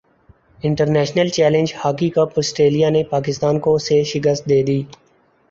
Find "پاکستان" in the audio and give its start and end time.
3.11-3.59